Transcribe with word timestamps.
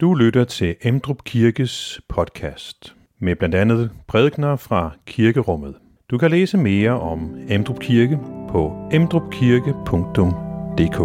Du 0.00 0.14
lytter 0.14 0.44
til 0.44 0.76
Emdrup 0.82 1.24
Kirkes 1.24 2.00
podcast 2.08 2.94
med 3.18 3.36
blandt 3.36 3.54
andet 3.54 3.90
prædikner 4.06 4.56
fra 4.56 4.90
kirkerummet. 5.06 5.74
Du 6.10 6.18
kan 6.18 6.30
læse 6.30 6.58
mere 6.58 7.00
om 7.00 7.36
Emdrup 7.48 7.80
Kirke 7.80 8.18
på 8.48 8.88
emdrupkirke.dk. 8.92 11.00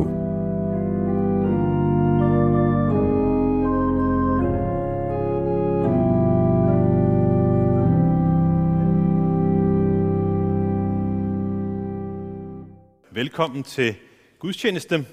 Velkommen 13.16 13.64
til 13.64 13.96
gudstjeneste. 14.40 15.06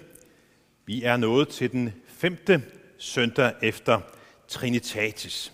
Vi 0.86 1.02
er 1.02 1.16
nået 1.16 1.48
til 1.48 1.72
den 1.72 1.92
femte 2.06 2.62
søndag 2.98 3.52
efter 3.62 4.00
Trinitatis. 4.48 5.52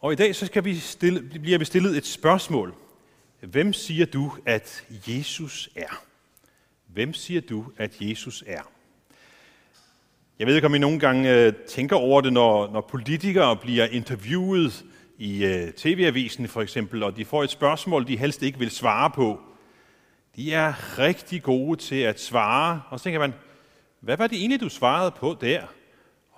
Og 0.00 0.12
i 0.12 0.16
dag 0.16 0.34
så 0.34 0.46
skal 0.46 0.64
vi 0.64 0.78
stille, 0.78 1.22
bliver 1.22 1.58
vi 1.58 1.64
stillet 1.64 1.96
et 1.96 2.06
spørgsmål. 2.06 2.74
Hvem 3.40 3.72
siger 3.72 4.06
du, 4.06 4.32
at 4.46 4.84
Jesus 5.08 5.70
er? 5.76 6.02
Hvem 6.86 7.14
siger 7.14 7.40
du, 7.40 7.66
at 7.76 7.96
Jesus 8.00 8.44
er? 8.46 8.62
Jeg 10.38 10.46
ved 10.46 10.54
ikke, 10.54 10.66
om 10.66 10.74
I 10.74 10.78
nogle 10.78 10.98
gange 10.98 11.34
øh, 11.34 11.52
tænker 11.68 11.96
over 11.96 12.20
det, 12.20 12.32
når, 12.32 12.72
når 12.72 12.80
politikere 12.80 13.56
bliver 13.56 13.86
interviewet 13.86 14.84
i 15.18 15.44
øh, 15.44 15.72
tv-avisen 15.72 16.48
for 16.48 16.62
eksempel, 16.62 17.02
og 17.02 17.16
de 17.16 17.24
får 17.24 17.44
et 17.44 17.50
spørgsmål, 17.50 18.08
de 18.08 18.18
helst 18.18 18.42
ikke 18.42 18.58
vil 18.58 18.70
svare 18.70 19.10
på. 19.10 19.40
De 20.36 20.52
er 20.52 20.98
rigtig 20.98 21.42
gode 21.42 21.80
til 21.80 21.96
at 21.96 22.20
svare, 22.20 22.82
og 22.90 22.98
så 22.98 23.04
tænker 23.04 23.20
man, 23.20 23.34
hvad 24.00 24.16
var 24.16 24.26
det 24.26 24.38
egentlig, 24.38 24.60
du 24.60 24.68
svarede 24.68 25.10
på 25.10 25.36
der? 25.40 25.62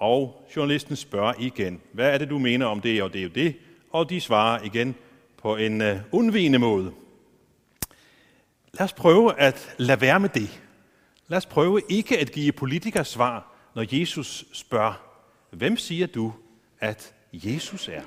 Og 0.02 0.48
journalisten 0.56 0.96
spørger 0.96 1.34
igen, 1.38 1.80
hvad 1.92 2.14
er 2.14 2.18
det, 2.18 2.30
du 2.30 2.38
mener 2.38 2.66
om 2.66 2.80
det 2.80 3.02
og 3.02 3.12
det 3.12 3.26
og 3.26 3.34
det? 3.34 3.56
Og 3.90 4.10
de 4.10 4.20
svarer 4.20 4.62
igen 4.62 4.94
på 5.38 5.56
en 5.56 5.80
øh, 5.80 6.00
undvigende 6.12 6.58
måde. 6.58 6.92
Lad 8.72 8.84
os 8.84 8.92
prøve 8.92 9.40
at 9.40 9.74
lade 9.78 10.00
være 10.00 10.20
med 10.20 10.28
det. 10.28 10.62
Lad 11.28 11.36
os 11.36 11.46
prøve 11.46 11.80
ikke 11.88 12.18
at 12.18 12.32
give 12.32 12.52
politikers 12.52 13.08
svar, 13.08 13.52
når 13.74 13.84
Jesus 13.98 14.44
spørger, 14.52 14.94
hvem 15.50 15.76
siger 15.76 16.06
du, 16.06 16.32
at 16.80 17.14
Jesus 17.32 17.88
er? 17.88 18.02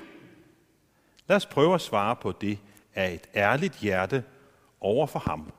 Lad 1.28 1.36
os 1.36 1.46
prøve 1.46 1.74
at 1.74 1.80
svare 1.80 2.16
på 2.16 2.32
det 2.32 2.58
af 2.94 3.12
et 3.12 3.28
ærligt 3.34 3.78
hjerte 3.80 4.24
over 4.80 5.06
for 5.06 5.18
ham. 5.18 5.52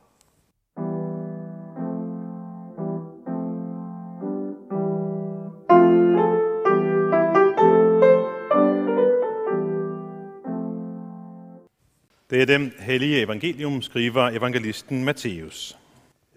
Det 12.30 12.42
er 12.42 12.46
dem 12.46 12.72
hellige 12.80 13.22
evangelium, 13.22 13.82
skriver 13.82 14.30
evangelisten 14.30 15.04
Matthæus. 15.04 15.78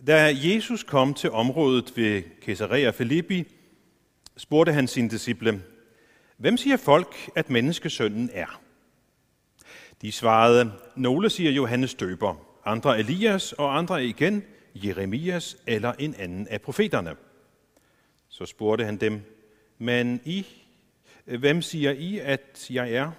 Da 0.06 0.34
Jesus 0.36 0.82
kom 0.82 1.14
til 1.14 1.30
området 1.30 1.92
ved 1.96 2.22
Caesarea 2.42 2.90
Philippi, 2.90 3.44
spurgte 4.36 4.72
han 4.72 4.88
sine 4.88 5.10
disciple, 5.10 5.62
Hvem 6.36 6.56
siger 6.56 6.76
folk, 6.76 7.30
at 7.36 7.50
menneskesønnen 7.50 8.30
er? 8.32 8.60
De 10.02 10.12
svarede, 10.12 10.72
nogle 10.96 11.30
siger 11.30 11.50
Johannes 11.50 11.94
døber, 11.94 12.34
andre 12.64 12.98
Elias 12.98 13.52
og 13.52 13.78
andre 13.78 14.04
igen 14.04 14.42
Jeremias 14.74 15.56
eller 15.66 15.92
en 15.98 16.14
anden 16.14 16.48
af 16.48 16.60
profeterne. 16.60 17.16
Så 18.28 18.46
spurgte 18.46 18.84
han 18.84 18.96
dem, 18.96 19.20
men 19.78 20.20
I, 20.24 20.46
hvem 21.24 21.62
siger 21.62 21.90
I, 21.90 22.18
at 22.18 22.66
jeg 22.70 22.92
er? 22.92 23.10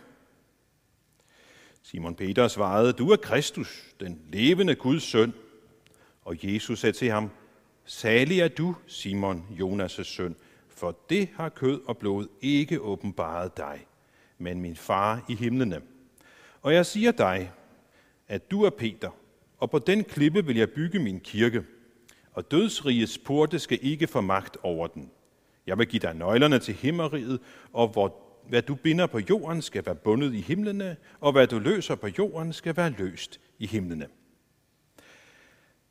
Simon 1.91 2.15
Peter 2.15 2.47
svarede, 2.47 2.93
du 2.93 3.09
er 3.09 3.15
Kristus, 3.15 3.83
den 3.99 4.21
levende 4.29 4.75
Guds 4.75 5.03
søn. 5.03 5.33
Og 6.25 6.35
Jesus 6.43 6.79
sagde 6.79 6.97
til 6.97 7.09
ham, 7.09 7.29
salig 7.85 8.39
er 8.39 8.47
du, 8.47 8.75
Simon, 8.87 9.45
Jonas' 9.49 10.03
søn, 10.03 10.35
for 10.69 10.97
det 11.09 11.29
har 11.35 11.49
kød 11.49 11.81
og 11.85 11.97
blod 11.97 12.27
ikke 12.41 12.81
åbenbaret 12.81 13.57
dig, 13.57 13.85
men 14.37 14.61
min 14.61 14.75
far 14.75 15.25
i 15.29 15.35
himlene. 15.35 15.81
Og 16.61 16.73
jeg 16.73 16.85
siger 16.85 17.11
dig, 17.11 17.51
at 18.27 18.51
du 18.51 18.63
er 18.63 18.69
Peter, 18.69 19.09
og 19.57 19.71
på 19.71 19.79
den 19.79 20.03
klippe 20.03 20.45
vil 20.45 20.57
jeg 20.57 20.69
bygge 20.69 20.99
min 20.99 21.19
kirke, 21.19 21.63
og 22.33 22.51
dødsrigets 22.51 23.17
porte 23.17 23.59
skal 23.59 23.79
ikke 23.81 24.07
få 24.07 24.21
magt 24.21 24.57
over 24.63 24.87
den. 24.87 25.11
Jeg 25.67 25.77
vil 25.77 25.87
give 25.87 25.99
dig 25.99 26.13
nøglerne 26.13 26.59
til 26.59 26.73
himmeriget, 26.73 27.39
og 27.73 27.87
hvor 27.87 28.20
hvad 28.49 28.61
du 28.61 28.75
binder 28.75 29.07
på 29.07 29.19
jorden 29.19 29.61
skal 29.61 29.85
være 29.85 29.95
bundet 29.95 30.33
i 30.33 30.41
himlene, 30.41 30.97
og 31.19 31.31
hvad 31.31 31.47
du 31.47 31.59
løser 31.59 31.95
på 31.95 32.07
jorden 32.17 32.53
skal 32.53 32.77
være 32.77 32.89
løst 32.89 33.39
i 33.59 33.67
himlene. 33.67 34.07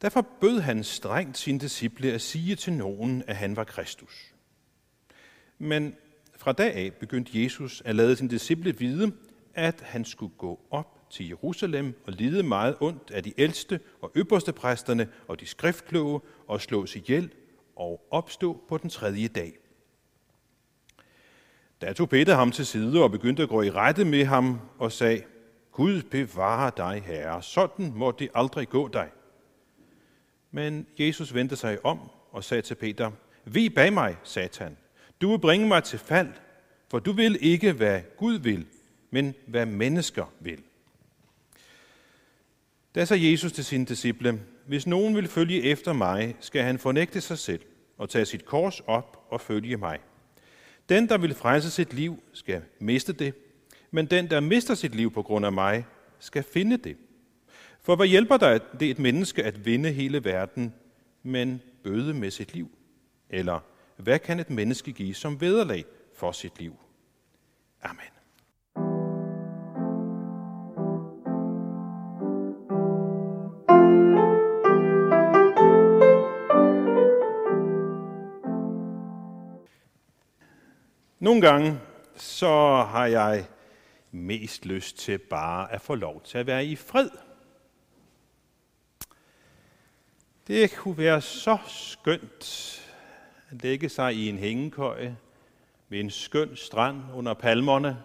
Derfor 0.02 0.26
bød 0.40 0.60
han 0.60 0.84
strengt 0.84 1.38
sin 1.38 1.58
disciple 1.58 2.12
at 2.12 2.20
sige 2.20 2.56
til 2.56 2.72
nogen, 2.72 3.22
at 3.26 3.36
han 3.36 3.56
var 3.56 3.64
Kristus. 3.64 4.34
Men 5.58 5.94
fra 6.36 6.52
dag 6.52 6.74
af 6.74 6.92
begyndte 6.94 7.42
Jesus 7.42 7.82
at 7.84 7.96
lade 7.96 8.16
sin 8.16 8.28
disciple 8.28 8.78
vide, 8.78 9.12
at 9.54 9.80
han 9.80 10.04
skulle 10.04 10.34
gå 10.38 10.60
op 10.70 11.10
til 11.10 11.28
Jerusalem 11.28 12.02
og 12.06 12.12
lide 12.12 12.42
meget 12.42 12.76
ondt 12.80 13.10
af 13.10 13.22
de 13.22 13.32
ældste 13.38 13.80
og 14.02 14.12
ypperste 14.16 14.52
præsterne 14.52 15.08
og 15.28 15.40
de 15.40 15.46
skriftkloge 15.46 16.20
og 16.46 16.60
slås 16.60 16.96
ihjel 16.96 17.32
og 17.76 18.06
opstå 18.10 18.64
på 18.68 18.78
den 18.78 18.90
tredje 18.90 19.28
dag. 19.28 19.59
Da 21.80 21.92
tog 21.92 22.08
Peter 22.08 22.34
ham 22.34 22.52
til 22.52 22.66
side 22.66 23.02
og 23.02 23.10
begyndte 23.10 23.42
at 23.42 23.48
gå 23.48 23.62
i 23.62 23.70
rette 23.70 24.04
med 24.04 24.24
ham 24.24 24.60
og 24.78 24.92
sagde, 24.92 25.22
Gud 25.72 26.02
bevare 26.02 26.72
dig, 26.76 27.02
Herre, 27.06 27.42
sådan 27.42 27.92
må 27.94 28.10
det 28.10 28.28
aldrig 28.34 28.68
gå 28.68 28.88
dig. 28.88 29.08
Men 30.50 30.86
Jesus 30.98 31.34
vendte 31.34 31.56
sig 31.56 31.84
om 31.84 31.98
og 32.32 32.44
sagde 32.44 32.62
til 32.62 32.74
Peter, 32.74 33.10
Vi 33.44 33.68
bag 33.68 33.92
mig, 33.92 34.16
satan. 34.22 34.76
Du 35.20 35.30
vil 35.30 35.38
bringe 35.38 35.68
mig 35.68 35.84
til 35.84 35.98
fald, 35.98 36.32
for 36.90 36.98
du 36.98 37.12
vil 37.12 37.38
ikke, 37.40 37.72
hvad 37.72 38.00
Gud 38.16 38.38
vil, 38.38 38.66
men 39.10 39.34
hvad 39.46 39.66
mennesker 39.66 40.32
vil. 40.40 40.62
Da 42.94 43.04
sagde 43.04 43.32
Jesus 43.32 43.52
til 43.52 43.64
sine 43.64 43.86
disciple, 43.86 44.40
Hvis 44.66 44.86
nogen 44.86 45.16
vil 45.16 45.28
følge 45.28 45.62
efter 45.62 45.92
mig, 45.92 46.36
skal 46.40 46.62
han 46.62 46.78
fornægte 46.78 47.20
sig 47.20 47.38
selv 47.38 47.60
og 47.98 48.08
tage 48.08 48.24
sit 48.24 48.44
kors 48.44 48.80
op 48.80 49.26
og 49.30 49.40
følge 49.40 49.76
mig. 49.76 49.98
Den, 50.90 51.08
der 51.08 51.18
vil 51.18 51.34
frelse 51.34 51.70
sit 51.70 51.92
liv, 51.92 52.22
skal 52.32 52.62
miste 52.78 53.12
det, 53.12 53.34
men 53.90 54.06
den, 54.06 54.30
der 54.30 54.40
mister 54.40 54.74
sit 54.74 54.94
liv 54.94 55.12
på 55.12 55.22
grund 55.22 55.46
af 55.46 55.52
mig, 55.52 55.86
skal 56.18 56.42
finde 56.42 56.76
det. 56.76 56.96
For 57.82 57.96
hvad 57.96 58.06
hjælper 58.06 58.36
der 58.36 58.58
det 58.58 58.90
et 58.90 58.98
menneske 58.98 59.44
at 59.44 59.64
vinde 59.64 59.92
hele 59.92 60.24
verden, 60.24 60.74
men 61.22 61.62
bøde 61.84 62.14
med 62.14 62.30
sit 62.30 62.54
liv? 62.54 62.70
Eller 63.28 63.60
hvad 63.96 64.18
kan 64.18 64.40
et 64.40 64.50
menneske 64.50 64.92
give 64.92 65.14
som 65.14 65.40
vederlag 65.40 65.84
for 66.14 66.32
sit 66.32 66.58
liv? 66.58 66.76
Amen. 67.82 68.19
Nogle 81.20 81.40
gange 81.40 81.80
så 82.16 82.82
har 82.90 83.06
jeg 83.06 83.44
mest 84.10 84.66
lyst 84.66 84.98
til 84.98 85.18
bare 85.18 85.72
at 85.72 85.80
få 85.80 85.94
lov 85.94 86.22
til 86.24 86.38
at 86.38 86.46
være 86.46 86.64
i 86.64 86.76
fred. 86.76 87.10
Det 90.46 90.76
kunne 90.76 90.98
være 90.98 91.20
så 91.20 91.58
skønt 91.68 92.76
at 93.50 93.62
lægge 93.62 93.88
sig 93.88 94.14
i 94.14 94.28
en 94.28 94.38
hængekøje 94.38 95.16
ved 95.88 96.00
en 96.00 96.10
skøn 96.10 96.56
strand 96.56 97.02
under 97.14 97.34
palmerne, 97.34 98.02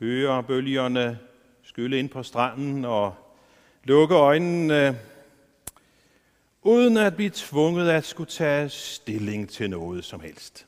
høre 0.00 0.42
bølgerne 0.42 1.18
skylle 1.62 1.98
ind 1.98 2.08
på 2.08 2.22
stranden 2.22 2.84
og 2.84 3.14
lukke 3.84 4.14
øjnene, 4.14 4.98
uden 6.62 6.96
at 6.96 7.16
blive 7.16 7.30
tvunget 7.34 7.90
at 7.90 8.04
skulle 8.04 8.30
tage 8.30 8.68
stilling 8.68 9.48
til 9.48 9.70
noget 9.70 10.04
som 10.04 10.20
helst. 10.20 10.66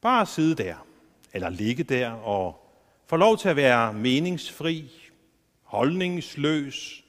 Bare 0.00 0.26
sidde 0.26 0.62
der, 0.62 0.86
eller 1.32 1.48
ligge 1.48 1.82
der 1.82 2.10
og 2.10 2.66
få 3.06 3.16
lov 3.16 3.38
til 3.38 3.48
at 3.48 3.56
være 3.56 3.92
meningsfri, 3.92 4.90
holdningsløs, 5.62 7.04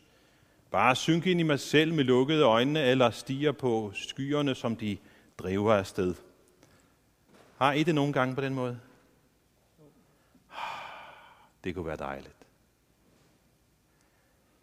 bare 0.72 0.96
synke 0.96 1.32
ind 1.32 1.40
i 1.40 1.44
mig 1.44 1.60
selv 1.60 1.94
med 1.94 2.04
lukkede 2.04 2.44
øjne, 2.44 2.84
eller 2.84 3.10
stiger 3.10 3.52
på 3.52 3.92
skyerne, 3.96 4.56
som 4.56 4.76
de 4.76 4.98
driver 5.38 5.74
afsted. 5.74 6.16
Har 7.58 7.74
I 7.74 7.84
det 7.84 7.96
nogle 7.96 8.14
gange 8.14 8.36
på 8.36 8.42
den 8.42 8.54
måde? 8.54 8.80
Det 11.64 11.76
kunne 11.76 11.86
være 11.86 11.98
dejligt. 11.98 12.36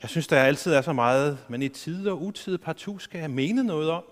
Jeg 0.02 0.10
synes, 0.10 0.26
der 0.26 0.40
altid 0.40 0.72
er 0.72 0.82
så 0.82 0.92
meget, 0.92 1.38
men 1.48 1.62
i 1.62 1.68
tid 1.68 2.08
og 2.08 2.22
utid 2.22 2.58
partout 2.58 3.02
skal 3.02 3.20
jeg 3.20 3.30
mene 3.30 3.64
noget 3.64 3.90
om. 3.90 4.04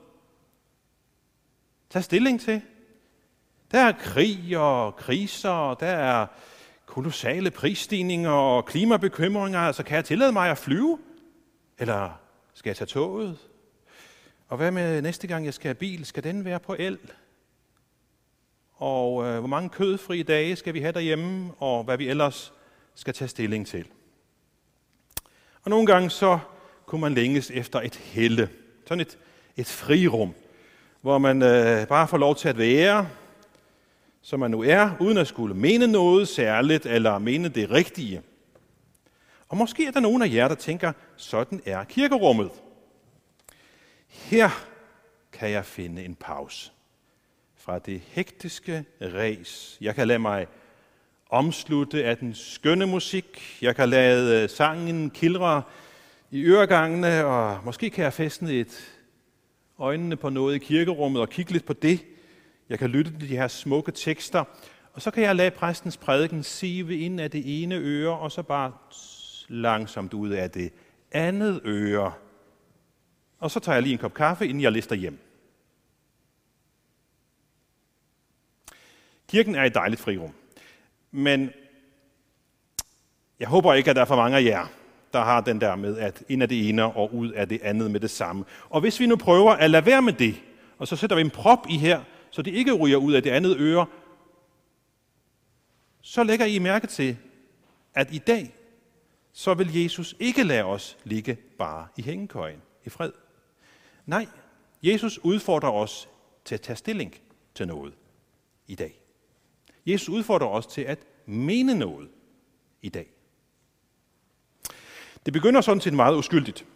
Tag 1.91 2.05
stilling 2.05 2.41
til. 2.41 2.63
Der 3.71 3.81
er 3.81 3.93
krig 3.93 4.59
og 4.59 4.97
kriser, 4.97 5.75
der 5.75 5.87
er 5.87 6.27
kolossale 6.87 7.51
prisstigninger 7.51 8.31
og 8.31 8.67
klimabekymringer. 8.67 9.61
Altså, 9.61 9.83
kan 9.83 9.97
jeg 9.97 10.05
tillade 10.05 10.33
mig 10.33 10.51
at 10.51 10.59
flyve? 10.59 10.99
Eller 11.79 12.21
skal 12.55 12.71
jeg 12.71 12.77
tage 12.77 12.89
toget? 12.89 13.39
Og 14.49 14.57
hvad 14.57 14.71
med 14.71 15.03
næste 15.03 15.27
gang, 15.27 15.45
jeg 15.45 15.55
skal 15.55 15.69
have 15.69 15.75
bil? 15.75 16.05
Skal 16.05 16.25
den 16.25 16.45
være 16.45 16.61
på 16.61 16.77
el? 16.79 16.99
Og 18.75 19.25
øh, 19.25 19.39
hvor 19.39 19.49
mange 19.49 19.69
kødfrie 19.69 20.23
dage 20.23 20.57
skal 20.57 20.75
vi 20.75 20.81
have 20.81 20.93
derhjemme? 20.93 21.53
Og 21.59 21.85
hvad 21.85 21.99
vi 21.99 22.09
ellers 22.09 22.53
skal 22.95 23.15
tage 23.15 23.29
stilling 23.29 23.67
til. 23.67 23.87
Og 25.63 25.71
nogle 25.71 25.87
gange 25.87 26.11
så 26.11 26.39
kunne 26.87 27.01
man 27.01 27.15
længes 27.15 27.51
efter 27.51 27.81
et 27.81 27.97
helle. 27.97 28.51
Sådan 28.87 29.01
et, 29.01 29.19
et 29.57 29.67
frirum, 29.67 30.35
hvor 31.01 31.19
man 31.19 31.43
øh, 31.43 31.87
bare 31.87 32.09
får 32.09 32.19
lov 32.19 32.37
til 32.37 32.49
at 32.49 32.59
være, 32.59 33.09
som 34.27 34.41
man 34.41 34.51
nu 34.51 34.63
er, 34.63 34.91
uden 35.01 35.19
at 35.19 35.27
skulle 35.27 35.55
mene 35.55 35.87
noget 35.87 36.29
særligt 36.29 36.87
eller 36.87 37.19
mene 37.19 37.49
det 37.49 37.71
rigtige. 37.71 38.23
Og 39.49 39.57
måske 39.57 39.87
er 39.87 39.91
der 39.91 40.01
nogen 40.01 40.23
af 40.23 40.33
jer, 40.33 40.49
der 40.49 40.55
tænker, 40.55 40.93
sådan 41.17 41.63
er 41.67 41.85
kirkerummet. 41.85 42.51
Her 44.09 44.51
kan 45.33 45.51
jeg 45.51 45.65
finde 45.65 46.05
en 46.05 46.15
pause 46.15 46.71
fra 47.57 47.79
det 47.79 48.01
hektiske 48.07 48.85
ræs. 49.01 49.79
Jeg 49.81 49.95
kan 49.95 50.09
lade 50.09 50.19
mig 50.19 50.47
omslutte 51.31 52.05
af 52.05 52.19
den 52.19 52.35
skønne 52.35 52.87
musik. 52.87 53.59
Jeg 53.63 53.77
kan 53.77 53.89
lade 53.89 54.43
øh, 54.43 54.51
sangen 54.51 55.11
kildre 55.11 55.63
i 56.31 56.43
øregangene, 56.43 57.25
og 57.25 57.59
måske 57.65 57.91
kan 57.91 58.05
jeg 58.05 58.13
fæstne 58.13 58.53
et 58.53 58.99
øjnene 59.79 60.17
på 60.17 60.29
noget 60.29 60.55
i 60.55 60.59
kirkerummet 60.59 61.23
og 61.23 61.29
kigge 61.29 61.53
lidt 61.53 61.65
på 61.65 61.73
det. 61.73 62.01
Jeg 62.69 62.79
kan 62.79 62.91
lytte 62.91 63.11
til 63.11 63.29
de 63.29 63.37
her 63.37 63.49
smukke 63.49 63.93
tekster, 63.93 64.45
og 64.93 65.03
så 65.03 65.11
kan 65.11 65.23
jeg 65.23 65.37
lade 65.37 65.51
præstens 65.51 65.97
prædiken 65.97 66.43
sive 66.43 66.99
ind 66.99 67.21
af 67.21 67.31
det 67.31 67.63
ene 67.63 67.75
øre, 67.75 68.19
og 68.19 68.33
så 68.33 68.43
bare 68.43 68.73
langsomt 69.49 70.15
ud 70.15 70.31
af 70.31 70.51
det 70.51 70.73
andet 71.13 71.61
øre. 71.65 72.13
Og 73.39 73.51
så 73.51 73.61
tager 73.61 73.77
jeg 73.77 73.83
lige 73.83 73.93
en 73.93 73.99
kop 73.99 74.15
kaffe, 74.15 74.47
inden 74.47 74.63
jeg 74.63 74.73
lister 74.73 74.97
hjem. 74.97 75.19
Kirken 79.29 79.55
er 79.55 79.65
et 79.65 79.75
dejligt 79.75 80.01
frirum. 80.01 80.33
Men 81.11 81.51
jeg 83.41 83.49
håber 83.49 83.75
ikke, 83.75 83.91
at 83.91 83.97
der 83.97 84.03
er 84.03 84.07
for 84.07 84.17
mange 84.17 84.37
af 84.37 84.43
jer, 84.43 84.67
der 85.13 85.21
har 85.21 85.41
den 85.41 85.61
der 85.61 85.77
med, 85.77 85.99
at 85.99 86.23
ind 86.29 86.43
af 86.43 86.49
det 86.49 86.69
ene 86.69 86.85
og 86.85 87.15
ud 87.15 87.31
af 87.31 87.49
det 87.49 87.63
andet 87.63 87.91
med 87.91 88.01
det 88.01 88.11
samme. 88.11 88.45
Og 88.69 88.81
hvis 88.81 89.01
vi 89.01 89.07
nu 89.07 89.17
prøver 89.17 89.53
at 89.53 89.71
lade 89.71 89.87
være 89.87 90.03
med 90.03 90.13
det, 90.13 90.43
og 90.79 90.89
så 90.89 90.97
sætter 90.97 91.17
vi 91.17 91.23
en 91.23 91.31
prop 91.31 91.67
i 91.71 91.79
her, 91.79 92.03
så 92.31 92.43
det 92.43 92.55
ikke 92.55 92.73
ryger 92.73 92.97
ud 92.97 93.13
af 93.13 93.23
det 93.23 93.31
andet 93.31 93.57
øre, 93.59 93.87
så 96.03 96.25
lægger 96.25 96.47
I 96.47 96.59
mærke 96.59 96.87
til, 96.87 97.17
at 97.95 98.15
i 98.15 98.19
dag, 98.19 98.55
så 99.33 99.55
vil 99.55 99.83
Jesus 99.83 100.17
ikke 100.21 100.43
lade 100.43 100.65
os 100.65 100.97
ligge 101.05 101.39
bare 101.59 101.89
i 101.97 102.03
hængekøjen 102.03 102.63
i 102.85 102.89
fred. 102.89 103.13
Nej, 104.07 104.27
Jesus 104.83 105.19
udfordrer 105.19 105.71
os 105.71 106.09
til 106.45 106.55
at 106.55 106.61
tage 106.61 106.77
stilling 106.77 107.15
til 107.55 107.67
noget 107.67 107.95
i 108.67 108.75
dag. 108.75 109.01
Jesus 109.87 110.09
udfordrer 110.09 110.49
os 110.49 110.67
til 110.67 110.83
at 110.83 110.99
mene 111.27 111.75
noget 111.75 112.09
i 112.83 112.89
dag. 112.89 113.07
Det 115.27 115.33
begynder 115.33 115.61
sådan 115.61 115.81
set 115.81 115.93
meget 115.93 116.17
uskyldigt. 116.17 116.67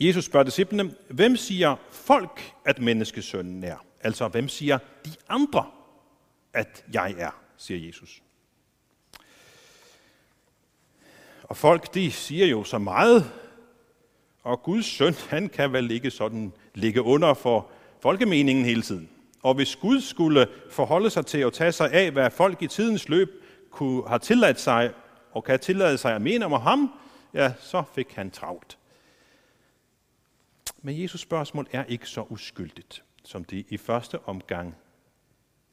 Jesus 0.00 0.24
spørger 0.24 0.44
disciplene, 0.44 0.94
hvem 1.10 1.36
siger 1.36 1.76
folk, 1.90 2.54
at 2.64 2.78
menneskesønnen 2.78 3.64
er? 3.64 3.85
Altså, 4.06 4.28
hvem 4.28 4.48
siger 4.48 4.78
de 5.04 5.10
andre, 5.28 5.70
at 6.52 6.84
jeg 6.92 7.14
er, 7.18 7.30
siger 7.56 7.86
Jesus. 7.86 8.22
Og 11.42 11.56
folk, 11.56 11.94
de 11.94 12.12
siger 12.12 12.46
jo 12.46 12.64
så 12.64 12.78
meget, 12.78 13.32
og 14.42 14.62
Guds 14.62 14.86
søn, 14.86 15.14
han 15.14 15.48
kan 15.48 15.72
vel 15.72 15.90
ikke 15.90 16.10
sådan 16.10 16.52
ligge 16.74 17.02
under 17.02 17.34
for 17.34 17.70
folkemeningen 18.00 18.64
hele 18.64 18.82
tiden. 18.82 19.10
Og 19.42 19.54
hvis 19.54 19.76
Gud 19.76 20.00
skulle 20.00 20.48
forholde 20.70 21.10
sig 21.10 21.26
til 21.26 21.38
at 21.38 21.52
tage 21.52 21.72
sig 21.72 21.92
af, 21.92 22.10
hvad 22.10 22.30
folk 22.30 22.62
i 22.62 22.66
tidens 22.66 23.08
løb 23.08 23.28
kunne 23.70 24.08
have 24.08 24.18
tilladt 24.18 24.60
sig, 24.60 24.92
og 25.32 25.44
kan 25.44 25.60
tillade 25.60 25.98
sig 25.98 26.14
at 26.14 26.22
mene 26.22 26.44
om 26.44 26.52
ham, 26.52 26.92
ja, 27.34 27.52
så 27.60 27.82
fik 27.94 28.12
han 28.12 28.30
travlt. 28.30 28.78
Men 30.82 31.02
Jesus 31.02 31.20
spørgsmål 31.20 31.66
er 31.72 31.84
ikke 31.84 32.08
så 32.08 32.22
uskyldigt, 32.22 33.02
som 33.26 33.44
det 33.44 33.66
i 33.68 33.76
første 33.76 34.18
omgang 34.24 34.76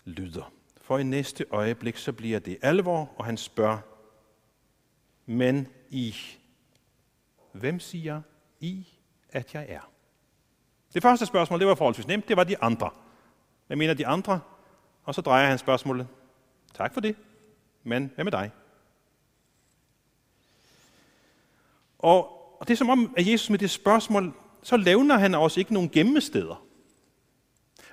lyder. 0.06 0.52
For 0.82 0.98
i 0.98 1.04
næste 1.04 1.46
øjeblik 1.52 1.98
så 1.98 2.14
bliver 2.14 2.40
det 2.40 2.58
alvor, 2.62 3.12
og 3.18 3.26
han 3.26 3.38
spørger, 3.38 3.80
men 5.26 5.68
I, 5.90 6.16
hvem 7.52 7.80
siger 7.80 8.22
I, 8.60 8.88
at 9.30 9.54
jeg 9.54 9.66
er? 9.70 9.90
Det 10.94 11.02
første 11.02 11.26
spørgsmål, 11.26 11.60
det 11.60 11.68
var 11.68 11.76
forholdsvis 11.76 12.08
nemt, 12.08 12.28
det 12.28 12.38
var 12.38 12.44
de 12.44 12.62
andre. 12.64 12.90
Hvad 13.68 13.78
mener 13.78 13.94
de 13.94 14.08
andre? 14.08 14.40
Og 15.04 15.16
så 15.16 15.22
drejer 15.22 15.50
han 15.50 15.58
spørgsmålet. 15.58 16.08
Tak 16.74 16.94
for 16.94 17.02
det, 17.02 17.16
men 17.84 18.12
hvad 18.16 18.24
med 18.24 18.32
dig? 18.32 18.52
Og, 22.00 22.30
og 22.62 22.68
det 22.68 22.74
er 22.74 22.78
som 22.78 22.90
om, 22.90 23.14
at 23.18 23.28
Jesus 23.28 23.50
med 23.50 23.60
det 23.60 23.70
spørgsmål, 23.70 24.34
så 24.64 24.78
levner 24.78 25.18
han 25.18 25.36
os 25.36 25.58
ikke 25.58 25.74
nogen 25.74 25.90
gemmesteder, 25.90 26.66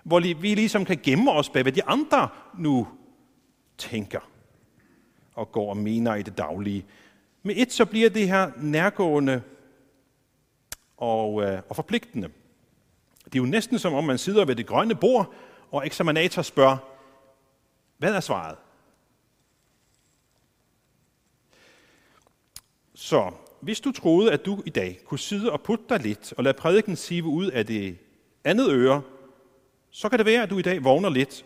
hvor 0.04 0.20
vi 0.40 0.54
ligesom 0.54 0.84
kan 0.84 1.00
gemme 1.02 1.32
os 1.32 1.48
bag, 1.48 1.62
hvad 1.62 1.72
de 1.72 1.84
andre 1.84 2.28
nu 2.58 2.88
tænker 3.78 4.20
og 5.34 5.52
går 5.52 5.70
og 5.70 5.76
mener 5.76 6.14
i 6.14 6.22
det 6.22 6.38
daglige. 6.38 6.86
Med 7.42 7.54
et 7.56 7.72
så 7.72 7.84
bliver 7.84 8.10
det 8.10 8.28
her 8.28 8.50
nærgående 8.56 9.42
og, 10.96 11.42
øh, 11.42 11.62
og 11.68 11.76
forpligtende. 11.76 12.28
Det 13.24 13.34
er 13.34 13.42
jo 13.42 13.44
næsten 13.44 13.78
som 13.78 13.94
om, 13.94 14.04
man 14.04 14.18
sidder 14.18 14.44
ved 14.44 14.56
det 14.56 14.66
grønne 14.66 14.94
bord, 14.94 15.34
og 15.70 15.86
eksaminator 15.86 16.42
spørger, 16.42 16.76
hvad 17.98 18.14
er 18.14 18.20
svaret? 18.20 18.56
Så 22.94 23.32
hvis 23.60 23.80
du 23.80 23.92
troede, 23.92 24.32
at 24.32 24.46
du 24.46 24.62
i 24.66 24.70
dag 24.70 25.00
kunne 25.04 25.18
sidde 25.18 25.52
og 25.52 25.60
putte 25.60 25.84
dig 25.88 26.00
lidt 26.00 26.32
og 26.32 26.44
lade 26.44 26.54
prædiken 26.54 26.96
sive 26.96 27.26
ud 27.26 27.46
af 27.46 27.66
det 27.66 27.98
andet 28.44 28.70
øre, 28.70 29.02
så 29.90 30.08
kan 30.08 30.18
det 30.18 30.26
være, 30.26 30.42
at 30.42 30.50
du 30.50 30.58
i 30.58 30.62
dag 30.62 30.84
vågner 30.84 31.08
lidt 31.08 31.44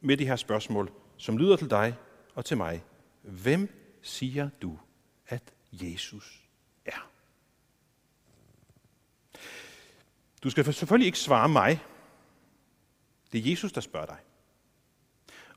med 0.00 0.16
de 0.16 0.26
her 0.26 0.36
spørgsmål, 0.36 0.92
som 1.16 1.38
lyder 1.38 1.56
til 1.56 1.70
dig 1.70 1.94
og 2.34 2.44
til 2.44 2.56
mig. 2.56 2.84
Hvem 3.22 3.68
siger 4.02 4.48
du, 4.62 4.78
at 5.28 5.42
Jesus 5.72 6.42
er? 6.84 7.10
Du 10.42 10.50
skal 10.50 10.74
selvfølgelig 10.74 11.06
ikke 11.06 11.18
svare 11.18 11.48
mig. 11.48 11.80
Det 13.32 13.46
er 13.46 13.50
Jesus, 13.50 13.72
der 13.72 13.80
spørger 13.80 14.06
dig. 14.06 14.18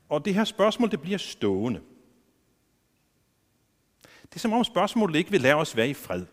Og 0.08 0.24
det 0.24 0.34
her 0.34 0.44
spørgsmål, 0.44 0.90
det 0.90 1.00
bliver 1.00 1.18
stående. 1.18 1.80
Det 4.22 4.34
er 4.34 4.38
som 4.38 4.52
om 4.52 4.64
spørgsmålet 4.64 5.18
ikke 5.18 5.30
vil 5.30 5.40
lade 5.40 5.54
os 5.54 5.76
være 5.76 5.88
i 5.88 5.94
fred. 5.94 6.26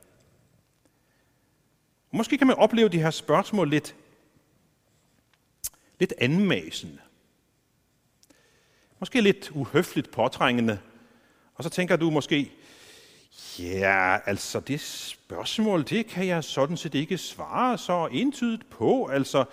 Måske 2.12 2.38
kan 2.38 2.48
man 2.48 2.56
opleve 2.56 2.90
de 2.90 3.02
her 3.02 3.12
spørgsmål 3.12 3.70
lidt, 3.70 3.96
lidt 6.00 6.14
anmasende. 6.18 6.98
Måske 9.00 9.22
lidt 9.22 9.52
uhøfligt 9.54 10.12
påtrængende. 10.12 10.80
Og 11.56 11.64
så 11.64 11.70
tænker 11.70 11.96
du 11.96 12.10
måske, 12.10 12.52
ja, 13.60 14.18
altså 14.30 14.60
det 14.60 14.82
spørgsmål, 14.82 15.84
det 15.90 16.08
kan 16.08 16.28
jeg 16.28 16.44
sådan 16.44 16.78
set 16.78 16.96
ikke 16.96 17.18
svare 17.18 17.78
så 17.78 18.08
entydigt 18.12 18.70
på. 18.70 19.06
Altså, 19.06 19.46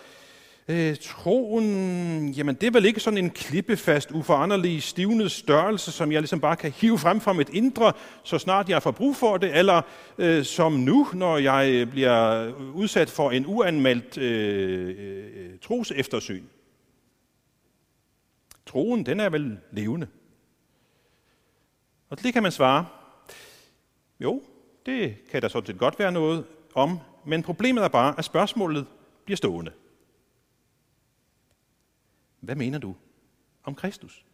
Øh, 0.69 0.97
troen, 1.01 2.29
jamen 2.31 2.55
det 2.55 2.67
er 2.67 2.71
vel 2.71 2.85
ikke 2.85 3.01
sådan 3.01 3.19
en 3.19 3.31
klippefast, 3.31 4.11
uforanderlig, 4.11 4.83
stivnet 4.83 5.31
størrelse, 5.31 5.93
som 5.93 6.13
jeg 6.13 6.21
ligesom 6.21 6.41
bare 6.41 6.57
kan 6.57 6.73
hive 6.73 6.99
frem 6.99 7.21
fra 7.21 7.33
mit 7.33 7.49
indre, 7.49 7.93
så 8.23 8.39
snart 8.39 8.69
jeg 8.69 8.83
får 8.83 8.91
brug 8.91 9.17
for 9.17 9.37
det, 9.37 9.57
eller 9.57 9.83
øh, 10.19 10.45
som 10.45 10.73
nu, 10.73 11.07
når 11.13 11.39
jeg 11.39 11.71
øh, 11.71 11.87
bliver 11.87 12.53
udsat 12.75 13.11
for 13.11 13.31
en 13.31 13.47
uanmeldt 13.47 14.19
øh, 14.19 14.89
øh, 14.99 15.53
øh, 15.53 15.59
troseftersyn. 15.59 16.45
Troen, 18.67 19.07
den 19.07 19.21
er 19.21 19.29
vel 19.29 19.59
levende. 19.73 20.07
Og 22.11 22.23
det 22.23 22.33
kan 22.33 22.43
man 22.43 22.53
svare, 22.53 22.87
jo, 24.21 24.43
det 24.87 25.15
kan 25.31 25.43
der 25.43 25.49
sådan 25.49 25.67
set 25.67 25.79
godt 25.79 25.99
være 25.99 26.13
noget 26.13 26.45
om, 26.75 26.99
men 27.27 27.43
problemet 27.43 27.85
er 27.85 27.89
bare, 27.89 28.15
at 28.19 28.25
spørgsmålet 28.25 28.87
bliver 29.25 29.37
stående. 29.37 29.71
Hvad 32.45 32.55
mener 32.55 32.79
du 32.79 32.97
om 33.65 33.75
Kristus? 33.75 34.25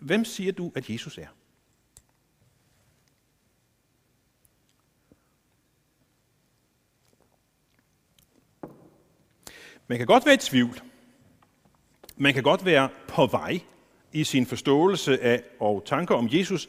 Hvem 0.00 0.24
siger 0.24 0.52
du, 0.52 0.72
at 0.74 0.90
Jesus 0.90 1.18
er? 1.18 1.26
Man 9.86 9.98
kan 9.98 10.06
godt 10.06 10.26
være 10.26 10.34
i 10.34 10.38
tvivl. 10.38 10.82
Man 12.16 12.34
kan 12.34 12.42
godt 12.42 12.64
være 12.64 12.88
på 13.08 13.26
vej 13.26 13.60
i 14.12 14.24
sin 14.24 14.46
forståelse 14.46 15.20
af 15.20 15.42
og 15.60 15.82
tanker 15.86 16.14
om 16.14 16.28
Jesus. 16.32 16.68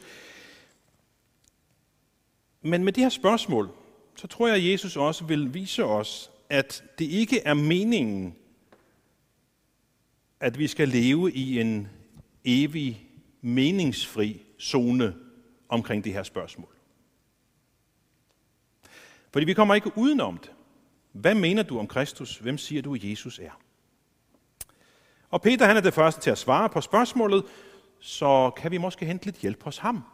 Men 2.62 2.84
med 2.84 2.92
det 2.92 3.02
her 3.02 3.08
spørgsmål, 3.08 3.70
så 4.16 4.26
tror 4.26 4.46
jeg, 4.46 4.56
at 4.56 4.64
Jesus 4.72 4.96
også 4.96 5.24
vil 5.24 5.54
vise 5.54 5.84
os, 5.84 6.30
at 6.48 6.84
det 6.98 7.04
ikke 7.04 7.40
er 7.40 7.54
meningen, 7.54 8.36
at 10.42 10.58
vi 10.58 10.66
skal 10.66 10.88
leve 10.88 11.32
i 11.32 11.60
en 11.60 11.88
evig, 12.44 13.06
meningsfri 13.40 14.42
zone 14.60 15.14
omkring 15.68 16.04
det 16.04 16.12
her 16.12 16.22
spørgsmål. 16.22 16.76
Fordi 19.32 19.46
vi 19.46 19.54
kommer 19.54 19.74
ikke 19.74 19.98
udenom 19.98 20.38
det. 20.38 20.52
Hvad 21.12 21.34
mener 21.34 21.62
du 21.62 21.78
om 21.78 21.86
Kristus? 21.86 22.36
Hvem 22.36 22.58
siger 22.58 22.82
du, 22.82 22.94
at 22.94 23.04
Jesus 23.04 23.38
er? 23.38 23.60
Og 25.30 25.42
Peter 25.42 25.66
han 25.66 25.76
er 25.76 25.80
det 25.80 25.94
første 25.94 26.20
til 26.20 26.30
at 26.30 26.38
svare 26.38 26.68
på 26.68 26.80
spørgsmålet, 26.80 27.44
så 28.00 28.50
kan 28.56 28.70
vi 28.70 28.78
måske 28.78 29.06
hente 29.06 29.24
lidt 29.24 29.36
hjælp 29.36 29.62
hos 29.62 29.78
ham. 29.78 30.04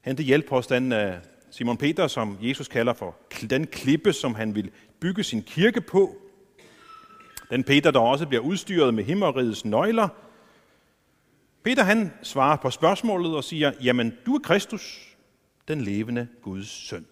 Hente 0.00 0.22
hjælp 0.22 0.48
hos 0.48 0.66
den 0.66 0.92
øh, 0.92 1.16
Simon 1.50 1.76
Peter, 1.76 2.06
som 2.06 2.38
Jesus 2.40 2.68
kalder 2.68 2.92
for 2.92 3.16
den 3.50 3.66
klippe, 3.66 4.12
som 4.12 4.34
han 4.34 4.54
vil 4.54 4.70
bygge 5.00 5.24
sin 5.24 5.42
kirke 5.42 5.80
på. 5.80 6.23
Den 7.50 7.64
Peter, 7.64 7.90
der 7.90 8.00
også 8.00 8.26
bliver 8.26 8.42
udstyret 8.42 8.94
med 8.94 9.04
himmerigets 9.04 9.64
nøgler. 9.64 10.08
Peter 11.62 11.82
han 11.82 12.12
svarer 12.22 12.56
på 12.56 12.70
spørgsmålet 12.70 13.36
og 13.36 13.44
siger, 13.44 13.72
jamen 13.82 14.12
du 14.26 14.34
er 14.34 14.38
Kristus, 14.38 15.16
den 15.68 15.80
levende 15.80 16.28
Guds 16.42 16.68
søn. 16.68 17.06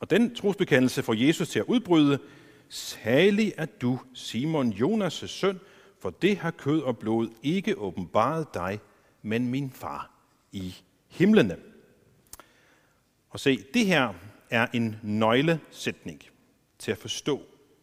Og 0.00 0.10
den 0.10 0.34
trosbekendelse 0.34 1.02
får 1.02 1.14
Jesus 1.14 1.48
til 1.48 1.58
at 1.58 1.64
udbryde, 1.68 2.18
Salig 2.68 3.52
er 3.56 3.66
du, 3.66 4.00
Simon 4.14 4.72
Jonas' 4.72 5.26
søn, 5.26 5.60
for 6.00 6.10
det 6.10 6.38
har 6.38 6.50
kød 6.50 6.80
og 6.82 6.98
blod 6.98 7.28
ikke 7.42 7.78
åbenbaret 7.78 8.54
dig, 8.54 8.80
men 9.22 9.48
min 9.48 9.70
far 9.70 10.10
i 10.52 10.74
himlene. 11.08 11.56
Og 13.30 13.40
se, 13.40 13.64
det 13.74 13.86
her 13.86 14.12
er 14.50 14.66
en 14.72 14.96
nøglesætning 15.02 16.22
til 16.78 16.92
at 16.92 16.98
forstå 16.98 17.42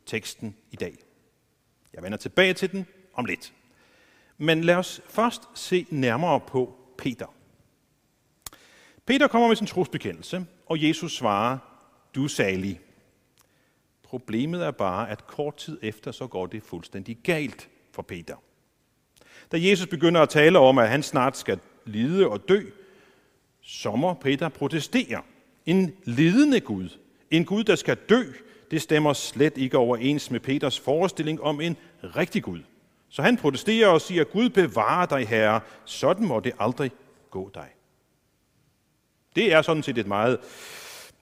teksten 0.09 0.55
i 0.71 0.75
dag. 0.75 0.97
Jeg 1.93 2.03
vender 2.03 2.17
tilbage 2.17 2.53
til 2.53 2.71
den 2.71 2.85
om 3.13 3.25
lidt. 3.25 3.53
Men 4.37 4.63
lad 4.63 4.75
os 4.75 5.01
først 5.09 5.41
se 5.55 5.85
nærmere 5.89 6.39
på 6.39 6.75
Peter. 6.97 7.33
Peter 9.05 9.27
kommer 9.27 9.47
med 9.47 9.55
sin 9.55 9.67
trosbekendelse, 9.67 10.45
og 10.65 10.83
Jesus 10.83 11.17
svarer, 11.17 11.57
du 12.15 12.23
er 12.23 12.27
salig. 12.27 12.79
Problemet 14.03 14.65
er 14.65 14.71
bare, 14.71 15.09
at 15.09 15.27
kort 15.27 15.55
tid 15.55 15.79
efter, 15.81 16.11
så 16.11 16.27
går 16.27 16.45
det 16.45 16.63
fuldstændig 16.63 17.17
galt 17.23 17.69
for 17.91 18.01
Peter. 18.01 18.35
Da 19.51 19.57
Jesus 19.59 19.87
begynder 19.87 20.21
at 20.21 20.29
tale 20.29 20.59
om, 20.59 20.77
at 20.77 20.89
han 20.89 21.03
snart 21.03 21.37
skal 21.37 21.59
lide 21.85 22.27
og 22.27 22.49
dø, 22.49 22.61
så 23.61 23.95
må 23.95 24.13
Peter 24.13 24.49
protestere. 24.49 25.21
En 25.65 25.95
lidende 26.03 26.59
Gud, 26.59 26.89
en 27.31 27.45
Gud, 27.45 27.63
der 27.63 27.75
skal 27.75 27.97
dø, 28.09 28.23
det 28.71 28.81
stemmer 28.81 29.13
slet 29.13 29.57
ikke 29.57 29.77
overens 29.77 30.31
med 30.31 30.39
Peters 30.39 30.79
forestilling 30.79 31.41
om 31.41 31.61
en 31.61 31.77
rigtig 32.03 32.43
Gud. 32.43 32.59
Så 33.09 33.21
han 33.21 33.37
protesterer 33.37 33.87
og 33.87 34.01
siger, 34.01 34.23
Gud 34.23 34.49
bevarer 34.49 35.05
dig, 35.05 35.27
herre, 35.27 35.61
sådan 35.85 36.25
må 36.25 36.39
det 36.39 36.53
aldrig 36.59 36.91
gå 37.29 37.51
dig. 37.53 37.67
Det 39.35 39.53
er 39.53 39.61
sådan 39.61 39.83
set 39.83 39.97
et 39.97 40.07
meget 40.07 40.39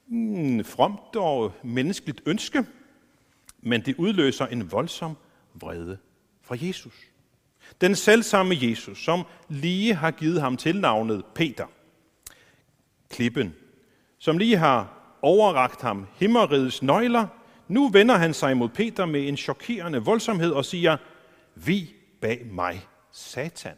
mm, 0.08 0.64
fromt 0.64 1.16
og 1.16 1.54
menneskeligt 1.64 2.22
ønske, 2.26 2.66
men 3.62 3.82
det 3.82 3.96
udløser 3.98 4.46
en 4.46 4.72
voldsom 4.72 5.18
vrede 5.54 5.98
fra 6.42 6.56
Jesus. 6.62 6.94
Den 7.82 7.96
selvsamme 7.96 8.56
Jesus, 8.62 9.04
som 9.04 9.24
lige 9.50 9.94
har 9.94 10.12
givet 10.12 10.42
ham 10.42 10.58
tilnavnet 10.58 11.26
Peter, 11.36 11.66
klippen, 13.10 13.56
som 14.18 14.38
lige 14.38 14.58
har 14.58 14.94
overragt 15.22 15.82
ham 15.82 16.08
himmerigets 16.16 16.82
nøgler, 16.82 17.28
nu 17.68 17.90
vender 17.90 18.16
han 18.16 18.34
sig 18.34 18.58
mod 18.58 18.70
Peter 18.70 19.06
med 19.06 19.28
en 19.28 19.38
chokerende 19.38 20.00
voldsomhed 20.00 20.52
og 20.52 20.66
siger, 20.66 20.98
vi 21.56 21.96
bag 22.22 22.46
mig, 22.46 22.88
Satan. 23.12 23.76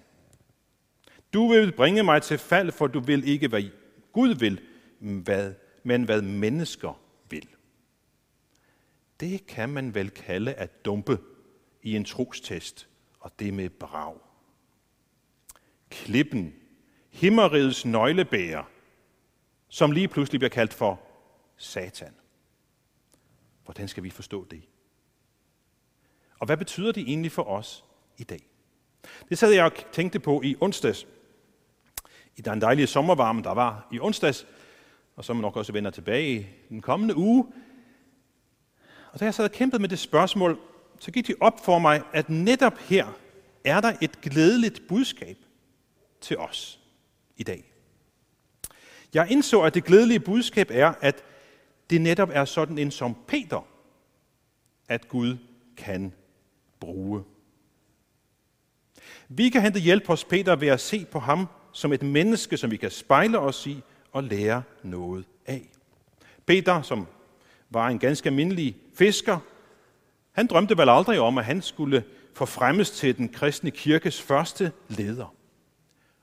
Du 1.33 1.47
vil 1.47 1.71
bringe 1.71 2.03
mig 2.03 2.21
til 2.21 2.37
fald, 2.37 2.71
for 2.71 2.87
du 2.87 2.99
vil 2.99 3.27
ikke, 3.27 3.47
hvad 3.47 3.63
Gud 4.13 4.35
vil, 4.35 4.61
men 5.83 6.03
hvad 6.03 6.21
mennesker 6.21 7.01
vil. 7.29 7.47
Det 9.19 9.47
kan 9.47 9.69
man 9.69 9.95
vel 9.95 10.09
kalde 10.09 10.53
at 10.53 10.85
dumpe 10.85 11.17
i 11.83 11.95
en 11.95 12.05
trostest, 12.05 12.87
og 13.19 13.31
det 13.39 13.53
med 13.53 13.69
brag. 13.69 14.15
Klippen, 15.89 16.53
himmerigets 17.09 17.85
nøglebærer, 17.85 18.63
som 19.67 19.91
lige 19.91 20.07
pludselig 20.07 20.39
bliver 20.39 20.49
kaldt 20.49 20.73
for 20.73 21.01
Satan. 21.57 22.13
Hvordan 23.69 23.87
skal 23.87 24.03
vi 24.03 24.09
forstå 24.09 24.45
det? 24.51 24.61
Og 26.39 26.45
hvad 26.45 26.57
betyder 26.57 26.91
det 26.91 27.03
egentlig 27.07 27.31
for 27.31 27.43
os 27.43 27.85
i 28.17 28.23
dag? 28.23 28.39
Det 29.29 29.37
sad 29.37 29.51
jeg 29.51 29.65
og 29.65 29.71
tænkte 29.91 30.19
på 30.19 30.41
i 30.43 30.55
onsdags. 30.61 31.07
I 32.35 32.41
den 32.41 32.61
dejlige 32.61 32.87
sommervarme, 32.87 33.43
der 33.43 33.51
var 33.51 33.87
i 33.91 33.99
onsdags, 33.99 34.47
og 35.15 35.25
som 35.25 35.37
nok 35.37 35.55
også 35.55 35.71
vender 35.71 35.91
tilbage 35.91 36.39
i 36.39 36.45
den 36.69 36.81
kommende 36.81 37.15
uge, 37.15 37.45
og 39.11 39.19
da 39.19 39.25
jeg 39.25 39.33
sad 39.33 39.45
og 39.45 39.51
kæmpede 39.51 39.81
med 39.81 39.89
det 39.89 39.99
spørgsmål, 39.99 40.59
så 40.99 41.11
gik 41.11 41.27
det 41.27 41.35
op 41.39 41.65
for 41.65 41.79
mig, 41.79 42.01
at 42.13 42.29
netop 42.29 42.77
her 42.77 43.07
er 43.65 43.81
der 43.81 43.93
et 44.01 44.21
glædeligt 44.21 44.81
budskab 44.87 45.37
til 46.21 46.37
os 46.37 46.79
i 47.37 47.43
dag. 47.43 47.73
Jeg 49.13 49.31
indså, 49.31 49.61
at 49.61 49.73
det 49.73 49.83
glædelige 49.83 50.19
budskab 50.19 50.67
er, 50.71 50.93
at 51.01 51.23
det 51.89 52.01
netop 52.01 52.29
er 52.33 52.45
sådan 52.45 52.77
en 52.77 52.91
som 52.91 53.15
Peter, 53.27 53.67
at 54.89 55.07
Gud 55.07 55.37
kan 55.77 56.13
bruge. 56.79 57.23
Vi 59.29 59.49
kan 59.49 59.61
hente 59.61 59.79
hjælp 59.79 60.07
hos 60.07 60.23
Peter 60.23 60.55
ved 60.55 60.67
at 60.67 60.79
se 60.79 61.05
på 61.05 61.19
ham 61.19 61.47
som 61.71 61.93
et 61.93 62.03
menneske, 62.03 62.57
som 62.57 62.71
vi 62.71 62.77
kan 62.77 62.91
spejle 62.91 63.39
os 63.39 63.67
i 63.67 63.81
og 64.11 64.23
lære 64.23 64.63
noget 64.83 65.25
af. 65.45 65.69
Peter, 66.45 66.81
som 66.81 67.07
var 67.69 67.87
en 67.87 67.99
ganske 67.99 68.29
almindelig 68.29 68.77
fisker. 68.95 69.39
Han 70.31 70.47
drømte 70.47 70.77
vel 70.77 70.89
aldrig 70.89 71.19
om, 71.19 71.37
at 71.37 71.45
han 71.45 71.61
skulle 71.61 72.03
forfremmes 72.33 72.91
til 72.91 73.17
den 73.17 73.29
kristne 73.29 73.71
kirkes 73.71 74.21
første 74.21 74.71
leder. 74.87 75.35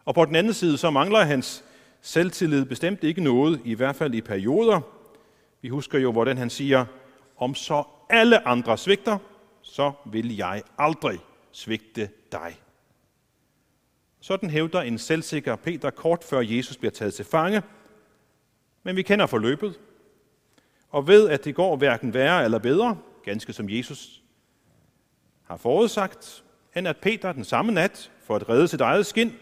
Og 0.05 0.15
på 0.15 0.25
den 0.25 0.37
anden 0.37 0.55
side, 0.55 0.79
så 0.79 0.91
mangler 0.91 1.25
hans 1.25 1.65
selvtillid 2.01 2.65
bestemt 2.65 3.05
ikke 3.05 3.21
noget, 3.21 3.61
i 3.65 3.75
hvert 3.75 3.97
fald 3.97 4.15
i 4.15 4.21
perioder. 4.21 4.81
Vi 5.67 5.71
husker 5.71 5.99
jo, 5.99 6.13
hvordan 6.13 6.39
han 6.39 6.51
siger, 6.51 6.85
om 7.37 7.55
så 7.55 7.85
alle 8.11 8.49
andre 8.49 8.79
svigter, 8.79 9.19
så 9.63 9.93
vil 10.13 10.37
jeg 10.37 10.63
aldrig 10.79 11.19
svigte 11.53 12.11
dig. 12.33 12.61
Sådan 14.21 14.51
hævder 14.51 14.81
en 14.81 14.99
selvsikker 14.99 15.57
Peter 15.57 15.91
kort 15.91 16.25
før 16.25 16.41
Jesus 16.41 16.77
bliver 16.77 16.91
taget 16.91 17.15
til 17.15 17.25
fange. 17.25 17.63
Men 18.83 18.97
vi 18.97 19.03
kender 19.03 19.27
forløbet 19.27 19.81
og 20.89 21.07
ved, 21.07 21.29
at 21.29 21.45
det 21.45 21.55
går 21.55 21.77
hverken 21.77 22.15
værre 22.15 22.45
eller 22.45 22.59
bedre, 22.59 22.99
ganske 23.25 23.53
som 23.53 23.71
Jesus 23.71 24.23
har 25.43 25.57
forudsagt, 25.57 26.45
end 26.77 26.89
at 26.89 26.97
Peter 26.97 27.33
den 27.33 27.45
samme 27.45 27.73
nat, 27.73 28.11
for 28.25 28.37
at 28.37 28.49
redde 28.49 28.69
sit 28.69 28.81
eget 28.81 29.07
skin, 29.07 29.33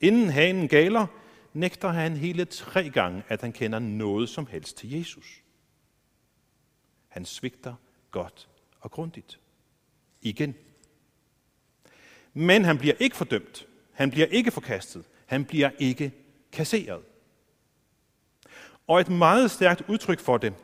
inden 0.00 0.30
hanen 0.30 0.68
galer, 0.68 1.06
nægter 1.52 1.88
han 1.88 2.16
hele 2.16 2.44
tre 2.44 2.90
gange, 2.90 3.22
at 3.28 3.40
han 3.40 3.52
kender 3.52 3.78
noget 3.78 4.28
som 4.28 4.46
helst 4.46 4.76
til 4.76 4.90
Jesus. 4.98 5.43
Han 7.14 7.24
svigter 7.24 7.74
godt 8.10 8.48
og 8.80 8.90
grundigt. 8.90 9.40
Igen. 10.22 10.54
Men 12.32 12.64
han 12.64 12.78
bliver 12.78 12.94
ikke 12.98 13.16
fordømt. 13.16 13.66
Han 13.92 14.10
bliver 14.10 14.26
ikke 14.26 14.50
forkastet. 14.50 15.04
Han 15.26 15.44
bliver 15.44 15.70
ikke 15.78 16.12
kasseret. 16.52 17.02
Og 18.86 19.00
et 19.00 19.08
meget 19.08 19.50
stærkt 19.50 19.82
udtryk 19.88 20.20
for 20.20 20.38
det, 20.38 20.54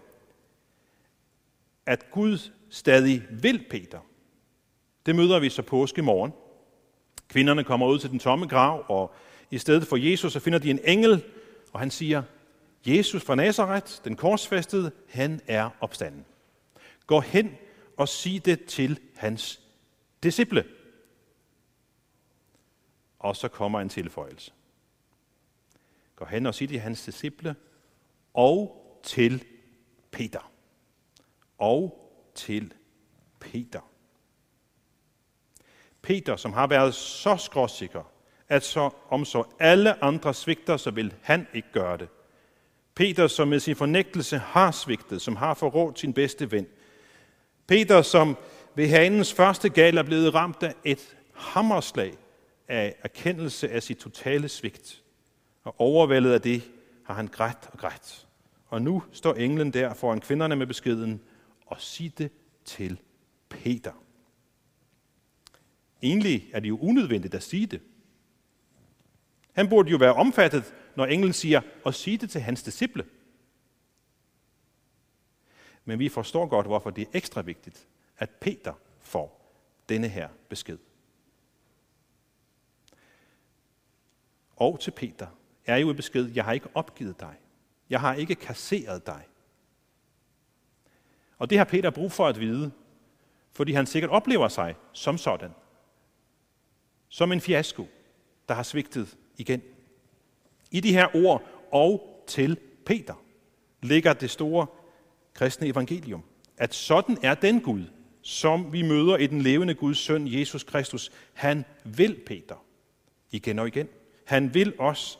at 1.87 2.11
Gud 2.11 2.51
stadig 2.71 3.23
vil 3.31 3.65
Peter. 3.71 4.01
Det 5.07 5.17
møder 5.17 5.39
vi 5.39 5.51
så 5.51 5.63
påske 5.63 6.03
morgen. 6.03 6.33
Kvinderne 7.29 7.65
kommer 7.65 7.87
ud 7.87 7.99
til 7.99 8.11
den 8.11 8.19
tomme 8.19 8.47
grav, 8.47 8.85
og 8.89 9.15
i 9.51 9.59
stedet 9.59 9.87
for 9.87 9.97
Jesus, 9.97 10.33
så 10.33 10.41
finder 10.41 10.59
de 10.59 10.71
en 10.71 10.81
engel, 10.85 11.25
og 11.73 11.81
han 11.81 11.91
siger, 11.91 12.23
Jesus 12.87 13.23
fra 13.23 13.35
Nazareth, 13.35 13.93
den 14.05 14.17
korsfæstede, 14.17 14.93
han 15.09 15.41
er 15.47 15.71
opstanden. 15.81 16.25
Gå 17.11 17.21
hen 17.21 17.57
og 17.97 18.09
sig 18.09 18.45
det 18.45 18.65
til 18.65 19.01
hans 19.17 19.61
disciple. 20.23 20.65
Og 23.19 23.37
så 23.37 23.49
kommer 23.49 23.81
en 23.81 23.89
tilføjelse. 23.89 24.53
Gå 26.17 26.25
hen 26.25 26.47
og 26.47 26.55
sig 26.55 26.69
det 26.69 26.75
til 26.75 26.81
hans 26.81 27.05
disciple 27.05 27.57
og 28.35 28.77
til 29.03 29.45
Peter 30.11 30.53
og 31.59 32.11
til 32.35 32.75
Peter. 33.41 33.91
Peter, 36.03 36.37
som 36.37 36.53
har 36.53 36.67
været 36.67 36.95
så 36.95 37.37
skråsikker, 37.37 38.13
at 38.49 38.65
så, 38.65 38.91
om 39.09 39.25
så 39.25 39.45
alle 39.59 40.05
andre 40.05 40.35
svigter, 40.35 40.77
så 40.77 40.91
vil 40.91 41.15
han 41.23 41.47
ikke 41.55 41.73
gøre 41.73 41.99
det. 41.99 42.09
Peter, 42.95 43.27
som 43.27 43.49
med 43.49 43.61
sin 43.61 43.77
fornægtelse 43.77 44.39
har 44.39 44.71
svigtet, 44.71 45.23
som 45.23 45.37
har 45.37 45.55
forrådt 45.55 45.99
sin 45.99 46.13
bedste 46.13 46.51
ven. 46.51 46.67
Peter, 47.71 48.03
som 48.03 48.37
ved 48.75 48.89
hanens 48.89 49.33
første 49.33 49.69
gal 49.69 49.97
er 49.97 50.03
blevet 50.03 50.35
ramt 50.35 50.63
af 50.63 50.75
et 50.85 51.17
hammerslag 51.35 52.15
af 52.69 52.97
erkendelse 53.03 53.71
af 53.71 53.83
sit 53.83 53.99
totale 53.99 54.49
svigt. 54.49 55.03
Og 55.65 55.81
overvældet 55.81 56.33
af 56.33 56.41
det 56.41 56.71
har 57.05 57.15
han 57.15 57.27
grædt 57.27 57.69
og 57.73 57.79
grædt. 57.79 58.27
Og 58.67 58.83
nu 58.83 59.03
står 59.13 59.35
englen 59.35 59.73
der 59.73 59.95
foran 59.95 60.21
kvinderne 60.21 60.57
med 60.57 60.67
beskeden, 60.67 61.21
og 61.67 61.81
sig 61.81 62.13
det 62.19 62.31
til 62.65 63.01
Peter. 63.49 63.93
Egentlig 66.03 66.49
er 66.53 66.61
det 66.61 66.69
jo 66.69 66.79
unødvendigt 66.79 67.35
at 67.35 67.43
sige 67.43 67.67
det. 67.67 67.81
Han 69.53 69.69
burde 69.69 69.91
jo 69.91 69.97
være 69.97 70.15
omfattet, 70.15 70.75
når 70.97 71.07
englen 71.07 71.33
siger, 71.33 71.61
og 71.85 71.95
sige 71.95 72.17
det 72.17 72.31
til 72.31 72.41
hans 72.41 72.63
disciple. 72.63 73.05
Men 75.91 75.99
vi 75.99 76.09
forstår 76.09 76.47
godt, 76.47 76.67
hvorfor 76.67 76.91
det 76.91 77.03
er 77.03 77.11
ekstra 77.13 77.41
vigtigt, 77.41 77.89
at 78.19 78.31
Peter 78.31 78.73
får 79.01 79.55
denne 79.89 80.09
her 80.09 80.29
besked. 80.49 80.79
Og 84.57 84.81
til 84.81 84.91
Peter 84.91 85.27
er 85.67 85.77
jo 85.77 85.91
et 85.91 85.97
besked, 85.97 86.31
jeg 86.35 86.45
har 86.45 86.53
ikke 86.53 86.69
opgivet 86.75 87.21
dig. 87.21 87.35
Jeg 87.89 88.01
har 88.01 88.15
ikke 88.15 88.35
kasseret 88.35 89.07
dig. 89.07 89.27
Og 91.39 91.51
det 91.51 91.59
har 91.59 91.65
Peter 91.65 91.91
brug 91.91 92.13
for 92.13 92.27
at 92.27 92.41
vide, 92.41 92.73
fordi 93.53 93.73
han 93.73 93.87
sikkert 93.87 94.11
oplever 94.11 94.49
sig 94.49 94.77
som 94.93 95.19
sådan. 95.19 95.51
Som 97.09 97.33
en 97.33 97.41
fiasko, 97.41 97.89
der 98.49 98.55
har 98.55 98.63
svigtet 98.63 99.19
igen. 99.37 99.63
I 100.71 100.81
de 100.81 100.93
her 100.93 101.17
ord 101.17 101.43
og 101.73 102.23
til 102.27 102.59
Peter 102.87 103.25
ligger 103.83 104.13
det 104.13 104.31
store 104.31 104.67
kristne 105.35 105.67
evangelium, 105.67 106.23
at 106.57 106.75
sådan 106.75 107.19
er 107.23 107.35
den 107.35 107.61
Gud, 107.61 107.83
som 108.23 108.73
vi 108.73 108.83
møder 108.83 109.17
i 109.17 109.27
den 109.27 109.41
levende 109.41 109.75
Guds 109.75 109.99
søn, 109.99 110.29
Jesus 110.29 110.65
Kristus. 110.65 111.13
Han 111.33 111.65
vil 111.85 112.21
Peter 112.27 112.65
igen 113.31 113.59
og 113.59 113.69
igen. 113.69 113.89
Han 114.25 114.55
vil 114.55 114.75
os 114.79 115.19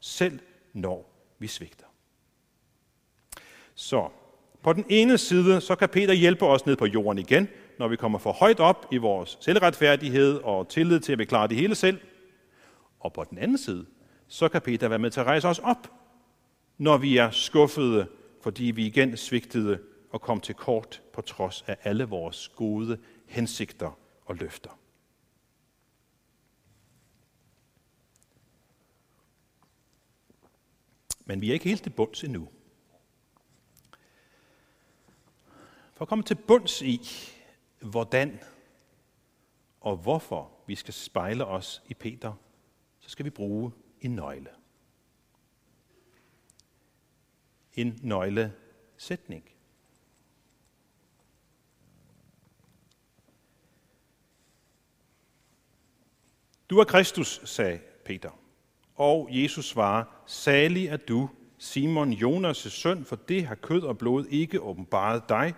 selv, 0.00 0.38
når 0.72 1.10
vi 1.38 1.46
svigter. 1.46 1.86
Så 3.74 4.08
på 4.62 4.72
den 4.72 4.84
ene 4.88 5.18
side, 5.18 5.60
så 5.60 5.74
kan 5.74 5.88
Peter 5.88 6.14
hjælpe 6.14 6.46
os 6.46 6.66
ned 6.66 6.76
på 6.76 6.86
jorden 6.86 7.18
igen, 7.18 7.48
når 7.78 7.88
vi 7.88 7.96
kommer 7.96 8.18
for 8.18 8.32
højt 8.32 8.60
op 8.60 8.86
i 8.92 8.96
vores 8.96 9.38
selvretfærdighed 9.40 10.34
og 10.36 10.68
tillid 10.68 11.00
til, 11.00 11.12
at 11.12 11.18
vi 11.18 11.24
klarer 11.24 11.46
det 11.46 11.56
hele 11.56 11.74
selv. 11.74 11.98
Og 13.00 13.12
på 13.12 13.24
den 13.30 13.38
anden 13.38 13.58
side, 13.58 13.86
så 14.28 14.48
kan 14.48 14.62
Peter 14.62 14.88
være 14.88 14.98
med 14.98 15.10
til 15.10 15.20
at 15.20 15.26
rejse 15.26 15.48
os 15.48 15.58
op, 15.58 15.92
når 16.78 16.96
vi 16.96 17.16
er 17.16 17.30
skuffede, 17.30 18.06
fordi 18.40 18.64
vi 18.64 18.86
igen 18.86 19.16
svigtede 19.16 19.82
og 20.10 20.20
kom 20.20 20.40
til 20.40 20.54
kort 20.54 21.02
på 21.12 21.20
trods 21.20 21.64
af 21.66 21.76
alle 21.82 22.04
vores 22.04 22.48
gode 22.48 22.98
hensigter 23.26 23.98
og 24.24 24.36
løfter. 24.36 24.78
Men 31.24 31.40
vi 31.40 31.48
er 31.48 31.52
ikke 31.52 31.68
helt 31.68 31.82
til 31.82 31.90
bunds 31.90 32.24
endnu. 32.24 32.48
For 35.92 36.02
at 36.02 36.08
komme 36.08 36.24
til 36.24 36.34
bunds 36.34 36.82
i, 36.82 37.00
hvordan 37.80 38.40
og 39.80 39.96
hvorfor 39.96 40.52
vi 40.66 40.74
skal 40.74 40.94
spejle 40.94 41.46
os 41.46 41.82
i 41.88 41.94
Peter, 41.94 42.32
så 43.00 43.08
skal 43.10 43.24
vi 43.24 43.30
bruge 43.30 43.72
en 44.00 44.14
nøgle. 44.14 44.59
En 47.74 47.98
nøglesætning. 48.02 49.44
Du 56.70 56.78
er 56.78 56.84
Kristus, 56.84 57.40
sagde 57.44 57.78
Peter. 58.04 58.30
Og 58.94 59.28
Jesus 59.30 59.68
svarer, 59.68 60.04
salig 60.26 60.86
er 60.86 60.96
du, 60.96 61.30
Simon 61.58 62.12
Jonas' 62.12 62.68
søn, 62.68 63.04
for 63.04 63.16
det 63.16 63.46
har 63.46 63.54
kød 63.54 63.82
og 63.82 63.98
blod 63.98 64.26
ikke 64.26 64.60
åbenbaret 64.60 65.28
dig, 65.28 65.54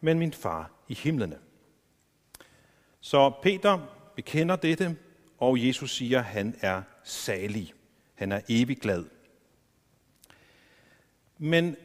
men 0.00 0.18
min 0.18 0.32
far 0.32 0.70
i 0.88 0.94
himlene. 0.94 1.38
Så 3.00 3.32
Peter 3.42 3.78
bekender 4.16 4.56
dette, 4.56 4.96
og 5.38 5.66
Jesus 5.66 5.96
siger, 5.96 6.18
at 6.18 6.24
han 6.24 6.56
er 6.60 6.82
salig. 7.04 7.72
Han 8.14 8.32
er 8.32 8.40
evig 8.48 8.78
glad. 8.78 9.04
Men 11.38 11.76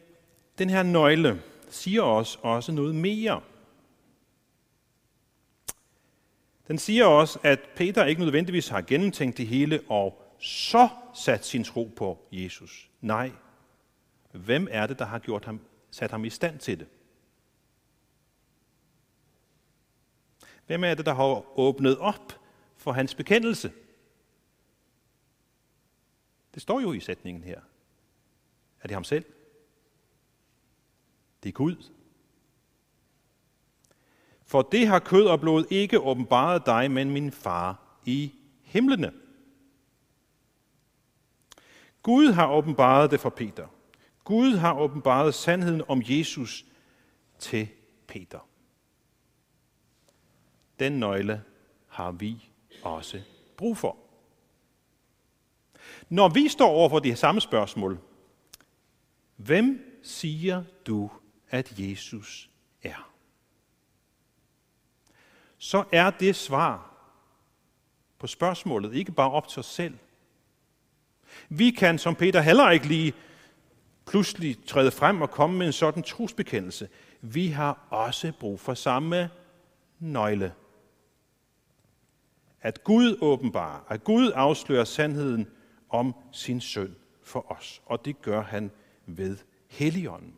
den 0.57 0.69
her 0.69 0.83
nøgle 0.83 1.41
siger 1.69 2.01
os 2.01 2.39
også 2.41 2.71
noget 2.71 2.95
mere. 2.95 3.41
Den 6.67 6.77
siger 6.77 7.05
også, 7.05 7.39
at 7.43 7.59
Peter 7.75 8.05
ikke 8.05 8.21
nødvendigvis 8.21 8.67
har 8.67 8.81
gennemtænkt 8.81 9.37
det 9.37 9.47
hele 9.47 9.81
og 9.87 10.35
så 10.39 10.89
sat 11.13 11.45
sin 11.45 11.63
tro 11.63 11.91
på 11.95 12.27
Jesus. 12.31 12.89
Nej. 13.01 13.31
Hvem 14.31 14.67
er 14.71 14.87
det, 14.87 14.99
der 14.99 15.05
har 15.05 15.19
gjort 15.19 15.45
ham, 15.45 15.61
sat 15.91 16.11
ham 16.11 16.25
i 16.25 16.29
stand 16.29 16.59
til 16.59 16.79
det? 16.79 16.87
Hvem 20.67 20.83
er 20.83 20.93
det, 20.93 21.05
der 21.05 21.13
har 21.13 21.59
åbnet 21.59 21.97
op 21.97 22.33
for 22.77 22.91
hans 22.91 23.15
bekendelse? 23.15 23.71
Det 26.53 26.61
står 26.61 26.79
jo 26.79 26.93
i 26.93 26.99
sætningen 26.99 27.43
her. 27.43 27.61
Er 28.81 28.87
det 28.87 28.91
ham 28.91 29.03
selv? 29.03 29.25
Det 31.43 31.49
er 31.49 31.53
Gud. 31.53 31.75
For 34.45 34.61
det 34.61 34.87
har 34.87 34.99
kød 34.99 35.25
og 35.27 35.39
blod 35.39 35.65
ikke 35.69 35.99
åbenbaret 35.99 36.65
dig, 36.65 36.91
men 36.91 37.11
min 37.11 37.31
far 37.31 37.99
i 38.05 38.33
himlene. 38.63 39.11
Gud 42.03 42.31
har 42.31 42.51
åbenbaret 42.51 43.11
det 43.11 43.19
for 43.19 43.29
Peter. 43.29 43.67
Gud 44.23 44.55
har 44.55 44.79
åbenbaret 44.79 45.33
sandheden 45.33 45.81
om 45.87 46.01
Jesus 46.05 46.65
til 47.39 47.67
Peter. 48.07 48.39
Den 50.79 50.99
nøgle 50.99 51.43
har 51.87 52.11
vi 52.11 52.49
også 52.83 53.21
brug 53.57 53.77
for. 53.77 53.97
Når 56.09 56.29
vi 56.29 56.47
står 56.47 56.69
over 56.69 56.89
for 56.89 56.99
det 56.99 57.17
samme 57.17 57.41
spørgsmål, 57.41 57.99
hvem 59.35 59.99
siger 60.03 60.63
du, 60.87 61.11
at 61.49 61.73
Jesus 61.77 62.49
er? 62.83 63.11
Så 65.57 65.83
er 65.91 66.09
det 66.09 66.35
svar 66.35 66.89
på 68.19 68.27
spørgsmålet 68.27 68.93
ikke 68.93 69.11
bare 69.11 69.31
op 69.31 69.47
til 69.47 69.59
os 69.59 69.65
selv. 69.65 69.97
Vi 71.49 71.71
kan, 71.71 71.97
som 71.97 72.15
Peter 72.15 72.41
heller 72.41 72.69
ikke 72.69 72.87
lige 72.87 73.13
pludselig 74.05 74.65
træde 74.65 74.91
frem 74.91 75.21
og 75.21 75.31
komme 75.31 75.57
med 75.57 75.67
en 75.67 75.73
sådan 75.73 76.03
trosbekendelse. 76.03 76.89
Vi 77.21 77.47
har 77.47 77.87
også 77.89 78.31
brug 78.39 78.59
for 78.59 78.73
samme 78.73 79.29
nøgle. 79.99 80.53
At 82.61 82.83
Gud 82.83 83.17
åbenbarer, 83.21 83.85
at 83.89 84.03
Gud 84.03 84.31
afslører 84.35 84.83
sandheden 84.83 85.47
om 85.89 86.15
sin 86.31 86.61
søn 86.61 86.95
for 87.23 87.51
os. 87.51 87.81
Og 87.85 88.05
det 88.05 88.21
gør 88.21 88.41
han 88.41 88.71
ved 89.05 89.37
Helligånden. 89.67 90.35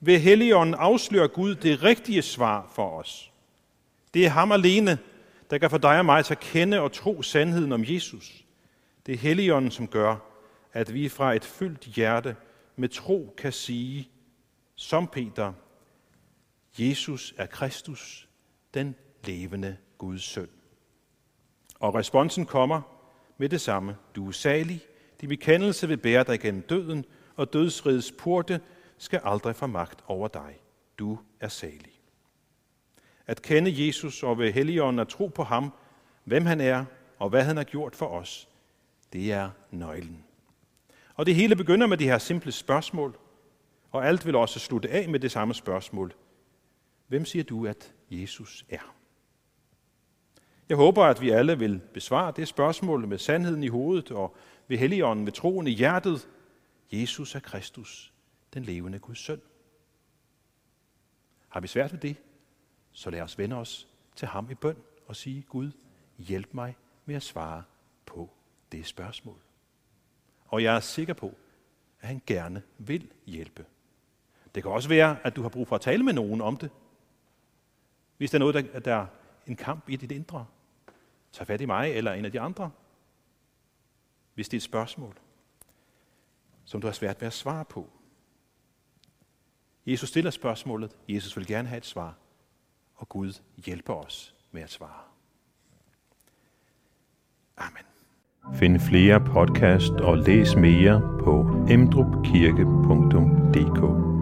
Ved 0.00 0.18
Helligånden 0.18 0.74
afslører 0.74 1.28
Gud 1.28 1.54
det 1.54 1.82
rigtige 1.82 2.22
svar 2.22 2.70
for 2.74 2.98
os. 2.98 3.32
Det 4.14 4.24
er 4.24 4.30
ham 4.30 4.52
alene, 4.52 4.98
der 5.50 5.58
kan 5.58 5.70
få 5.70 5.78
dig 5.78 5.98
og 5.98 6.04
mig 6.04 6.24
til 6.24 6.34
at 6.34 6.40
kende 6.40 6.80
og 6.80 6.92
tro 6.92 7.22
sandheden 7.22 7.72
om 7.72 7.84
Jesus. 7.86 8.44
Det 9.06 9.14
er 9.14 9.18
Helligånden, 9.18 9.70
som 9.70 9.88
gør, 9.88 10.16
at 10.72 10.94
vi 10.94 11.08
fra 11.08 11.34
et 11.34 11.44
fyldt 11.44 11.84
hjerte 11.84 12.36
med 12.76 12.88
tro 12.88 13.34
kan 13.38 13.52
sige, 13.52 14.08
som 14.74 15.06
Peter, 15.06 15.52
Jesus 16.78 17.34
er 17.36 17.46
Kristus, 17.46 18.28
den 18.74 18.94
levende 19.24 19.76
Guds 19.98 20.22
søn. 20.22 20.48
Og 21.80 21.94
responsen 21.94 22.46
kommer 22.46 22.80
med 23.38 23.48
det 23.48 23.60
samme. 23.60 23.96
Du 24.16 24.28
er 24.28 24.32
salig, 24.32 24.80
din 25.20 25.28
bekendelse 25.28 25.88
vil 25.88 25.96
bære 25.96 26.24
dig 26.24 26.40
gennem 26.40 26.62
døden, 26.62 27.04
og 27.36 27.52
dødsrigets 27.52 28.12
porte 28.18 28.60
skal 28.98 29.20
aldrig 29.24 29.56
få 29.56 29.66
magt 29.66 30.04
over 30.06 30.28
dig. 30.28 30.60
Du 30.98 31.18
er 31.40 31.48
salig. 31.48 32.00
At 33.26 33.42
kende 33.42 33.86
Jesus 33.86 34.22
og 34.22 34.38
ved 34.38 34.52
Helligånden 34.52 34.98
at 34.98 35.08
tro 35.08 35.26
på 35.26 35.42
ham, 35.42 35.72
hvem 36.24 36.46
han 36.46 36.60
er 36.60 36.84
og 37.18 37.28
hvad 37.28 37.44
han 37.44 37.56
har 37.56 37.64
gjort 37.64 37.96
for 37.96 38.06
os, 38.06 38.48
det 39.12 39.32
er 39.32 39.50
nøglen. 39.70 40.24
Og 41.14 41.26
det 41.26 41.34
hele 41.34 41.56
begynder 41.56 41.86
med 41.86 41.96
de 41.96 42.04
her 42.04 42.18
simple 42.18 42.52
spørgsmål, 42.52 43.18
og 43.90 44.06
alt 44.06 44.26
vil 44.26 44.34
også 44.34 44.58
slutte 44.58 44.90
af 44.90 45.08
med 45.08 45.20
det 45.20 45.30
samme 45.30 45.54
spørgsmål. 45.54 46.12
Hvem 47.06 47.24
siger 47.24 47.44
du, 47.44 47.66
at 47.66 47.94
Jesus 48.10 48.64
er? 48.68 48.94
Jeg 50.68 50.76
håber, 50.76 51.04
at 51.04 51.20
vi 51.20 51.30
alle 51.30 51.58
vil 51.58 51.80
besvare 51.94 52.32
det 52.36 52.48
spørgsmål 52.48 53.08
med 53.08 53.18
sandheden 53.18 53.62
i 53.62 53.68
hovedet 53.68 54.10
og 54.10 54.36
ved 54.68 54.78
Helligånden 54.78 55.24
med 55.24 55.32
troen 55.32 55.66
i 55.66 55.70
hjertet. 55.70 56.28
Jesus 56.92 57.34
er 57.34 57.40
Kristus, 57.40 58.12
den 58.56 58.64
levende 58.64 58.98
Guds 58.98 59.18
søn. 59.18 59.40
Har 61.48 61.60
vi 61.60 61.68
svært 61.68 61.92
ved 61.92 62.00
det, 62.00 62.16
så 62.92 63.10
lad 63.10 63.20
os 63.20 63.38
vende 63.38 63.56
os 63.56 63.88
til 64.14 64.28
ham 64.28 64.50
i 64.50 64.54
bøn 64.54 64.76
og 65.06 65.16
sige, 65.16 65.42
Gud, 65.42 65.70
hjælp 66.18 66.54
mig 66.54 66.76
med 67.04 67.14
at 67.14 67.22
svare 67.22 67.62
på 68.06 68.30
det 68.72 68.86
spørgsmål. 68.86 69.36
Og 70.46 70.62
jeg 70.62 70.76
er 70.76 70.80
sikker 70.80 71.14
på, 71.14 71.34
at 72.00 72.08
han 72.08 72.22
gerne 72.26 72.62
vil 72.78 73.10
hjælpe. 73.26 73.66
Det 74.54 74.62
kan 74.62 74.72
også 74.72 74.88
være, 74.88 75.26
at 75.26 75.36
du 75.36 75.42
har 75.42 75.48
brug 75.48 75.68
for 75.68 75.76
at 75.76 75.82
tale 75.82 76.02
med 76.02 76.12
nogen 76.12 76.40
om 76.40 76.56
det. 76.56 76.70
Hvis 78.16 78.30
der 78.30 78.38
er 78.38 78.40
noget, 78.40 78.54
der, 78.54 78.80
der 78.80 78.94
er 78.94 79.06
en 79.46 79.56
kamp 79.56 79.88
i 79.88 79.96
dit 79.96 80.12
indre, 80.12 80.46
tag 81.32 81.46
fat 81.46 81.60
i 81.60 81.66
mig 81.66 81.92
eller 81.92 82.12
en 82.12 82.24
af 82.24 82.32
de 82.32 82.40
andre. 82.40 82.70
Hvis 84.34 84.48
det 84.48 84.56
er 84.56 84.58
et 84.58 84.62
spørgsmål, 84.62 85.18
som 86.64 86.80
du 86.80 86.86
har 86.86 86.92
svært 86.92 87.20
ved 87.20 87.26
at 87.26 87.32
svare 87.32 87.64
på. 87.64 87.90
Jesus 89.86 90.08
stiller 90.08 90.30
spørgsmålet. 90.30 90.96
Jesus 91.08 91.36
vil 91.36 91.46
gerne 91.46 91.68
have 91.68 91.78
et 91.78 91.86
svar. 91.86 92.14
Og 92.94 93.08
Gud 93.08 93.32
hjælper 93.66 93.94
os 93.94 94.34
med 94.52 94.62
at 94.62 94.70
svare. 94.70 95.00
Amen. 97.56 97.82
Find 98.54 98.80
flere 98.80 99.20
podcast 99.20 99.92
og 99.92 100.18
læs 100.18 100.56
mere 100.56 101.00
på 101.24 101.66
emdrupkirke.dk 101.70 104.15